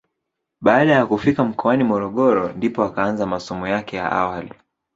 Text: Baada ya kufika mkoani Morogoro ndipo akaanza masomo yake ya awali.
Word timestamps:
Baada 0.61 0.91
ya 0.91 1.05
kufika 1.05 1.43
mkoani 1.43 1.83
Morogoro 1.83 2.49
ndipo 2.53 2.83
akaanza 2.83 3.25
masomo 3.25 3.67
yake 3.67 3.97
ya 3.97 4.11
awali. 4.11 4.53